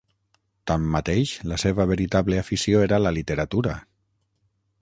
[0.71, 3.77] Tanmateix, la seva veritable afició era la literatura.